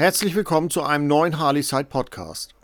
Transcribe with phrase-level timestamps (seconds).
[0.00, 2.54] Herzlich willkommen zu einem neuen Harley Side Podcast.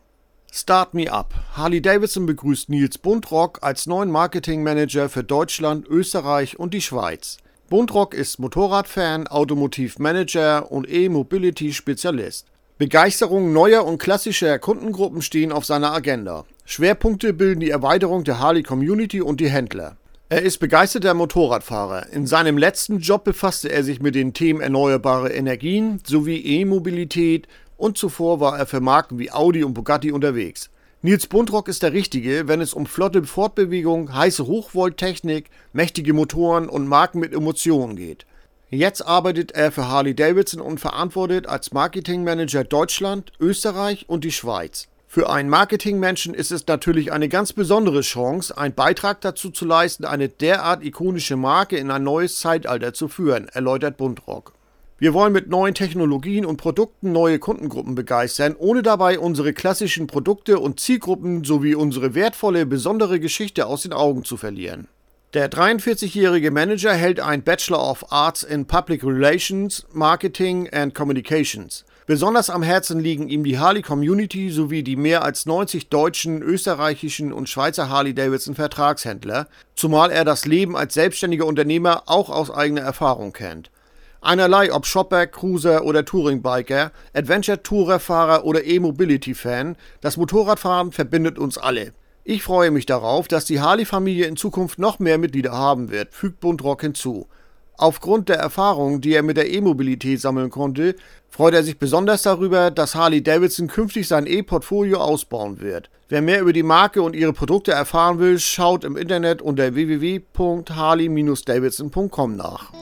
[0.50, 1.34] Start Me Up.
[1.52, 7.36] Harley Davidson begrüßt Nils Buntrock als neuen Marketing Manager für Deutschland, Österreich und die Schweiz.
[7.68, 12.46] Buntrock ist Motorradfan, Automotivmanager und E-Mobility-Spezialist.
[12.78, 16.46] Begeisterung neuer und klassischer Kundengruppen stehen auf seiner Agenda.
[16.64, 19.98] Schwerpunkte bilden die Erweiterung der Harley Community und die Händler.
[20.28, 22.12] Er ist begeisterter Motorradfahrer.
[22.12, 27.46] In seinem letzten Job befasste er sich mit den Themen erneuerbare Energien sowie E-Mobilität
[27.76, 30.68] und zuvor war er für Marken wie Audi und Bugatti unterwegs.
[31.00, 36.88] Nils Buntrock ist der Richtige, wenn es um flotte Fortbewegung, heiße Hochvolttechnik, mächtige Motoren und
[36.88, 38.26] Marken mit Emotionen geht.
[38.68, 44.88] Jetzt arbeitet er für Harley Davidson und verantwortet als Marketingmanager Deutschland, Österreich und die Schweiz.
[45.08, 50.04] Für einen Marketingmenschen ist es natürlich eine ganz besondere Chance, einen Beitrag dazu zu leisten,
[50.04, 54.52] eine derart ikonische Marke in ein neues Zeitalter zu führen, erläutert Buntrock.
[54.98, 60.58] Wir wollen mit neuen Technologien und Produkten neue Kundengruppen begeistern, ohne dabei unsere klassischen Produkte
[60.58, 64.88] und Zielgruppen sowie unsere wertvolle, besondere Geschichte aus den Augen zu verlieren.
[65.34, 71.84] Der 43-jährige Manager hält ein Bachelor of Arts in Public Relations, Marketing and Communications.
[72.06, 77.32] Besonders am Herzen liegen ihm die Harley Community sowie die mehr als 90 deutschen, österreichischen
[77.32, 83.32] und Schweizer Harley-Davidson Vertragshändler, zumal er das Leben als selbstständiger Unternehmer auch aus eigener Erfahrung
[83.32, 83.72] kennt.
[84.20, 91.92] Einerlei ob Shopper, Cruiser oder Touringbiker, Adventure-Tourer-Fahrer oder E-Mobility-Fan, das Motorradfahren verbindet uns alle.
[92.28, 96.40] Ich freue mich darauf, dass die Harley-Familie in Zukunft noch mehr Mitglieder haben wird, fügt
[96.40, 97.28] Buntrock hinzu.
[97.76, 100.96] Aufgrund der Erfahrungen, die er mit der E-Mobilität sammeln konnte,
[101.28, 105.88] freut er sich besonders darüber, dass Harley Davidson künftig sein E-Portfolio ausbauen wird.
[106.08, 112.34] Wer mehr über die Marke und ihre Produkte erfahren will, schaut im Internet unter www.harley-davidson.com
[112.34, 112.72] nach.